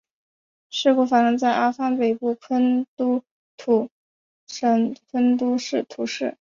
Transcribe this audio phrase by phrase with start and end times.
[0.71, 3.21] 事件发生在阿富汗北部昆都
[3.67, 3.87] 士
[4.47, 6.29] 省昆都士市。